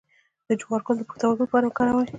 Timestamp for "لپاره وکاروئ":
1.45-2.07